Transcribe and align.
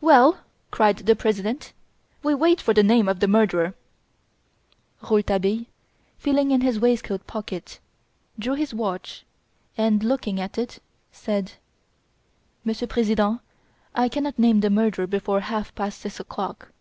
"Well," 0.00 0.40
cried 0.70 0.96
the 0.96 1.14
President, 1.14 1.74
"we 2.22 2.34
wait 2.34 2.58
for 2.58 2.72
the 2.72 2.82
name 2.82 3.06
of 3.06 3.20
the 3.20 3.28
murderer." 3.28 3.74
Rouletabille, 5.02 5.66
feeling 6.16 6.52
in 6.52 6.62
his 6.62 6.80
waistcoat 6.80 7.26
pocket, 7.26 7.78
drew 8.38 8.54
his 8.54 8.72
watch 8.72 9.26
and, 9.76 10.02
looking 10.02 10.40
at 10.40 10.56
it, 10.56 10.80
said: 11.12 11.52
"Monsieur 12.64 12.86
President, 12.86 13.42
I 13.94 14.08
cannot 14.08 14.38
name 14.38 14.60
the 14.60 14.70
murderer 14.70 15.06
before 15.06 15.40
half 15.40 15.74
past 15.74 15.98
six 16.00 16.18
o'clock!" 16.18 16.72